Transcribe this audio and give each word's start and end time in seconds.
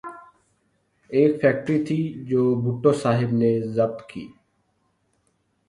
ایک 1.11 1.31
فیکٹری 1.41 1.77
تھی 1.85 1.99
جو 2.29 2.41
بھٹو 2.63 2.91
صاحب 3.03 3.29
نے 3.41 3.51
ضبط 3.75 3.99
کی۔ 4.09 4.25